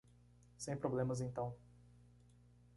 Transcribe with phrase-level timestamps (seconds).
[0.57, 1.55] Sem problemas então.